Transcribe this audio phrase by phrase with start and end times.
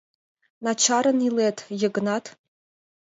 [0.63, 2.25] —Начарын илет, Йыгнат.